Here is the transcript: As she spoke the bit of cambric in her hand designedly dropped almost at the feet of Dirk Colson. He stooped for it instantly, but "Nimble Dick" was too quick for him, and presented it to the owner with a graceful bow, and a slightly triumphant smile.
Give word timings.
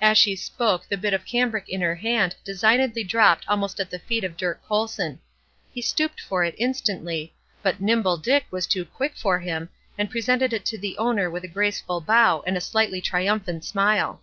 As 0.00 0.16
she 0.16 0.34
spoke 0.34 0.88
the 0.88 0.96
bit 0.96 1.12
of 1.12 1.26
cambric 1.26 1.68
in 1.68 1.82
her 1.82 1.96
hand 1.96 2.34
designedly 2.42 3.04
dropped 3.04 3.44
almost 3.46 3.78
at 3.78 3.90
the 3.90 3.98
feet 3.98 4.24
of 4.24 4.34
Dirk 4.38 4.62
Colson. 4.66 5.20
He 5.70 5.82
stooped 5.82 6.22
for 6.22 6.42
it 6.42 6.54
instantly, 6.56 7.34
but 7.62 7.78
"Nimble 7.78 8.16
Dick" 8.16 8.46
was 8.50 8.66
too 8.66 8.86
quick 8.86 9.14
for 9.14 9.40
him, 9.40 9.68
and 9.98 10.10
presented 10.10 10.54
it 10.54 10.64
to 10.64 10.78
the 10.78 10.96
owner 10.96 11.28
with 11.28 11.44
a 11.44 11.48
graceful 11.48 12.00
bow, 12.00 12.42
and 12.46 12.56
a 12.56 12.62
slightly 12.62 13.02
triumphant 13.02 13.62
smile. 13.62 14.22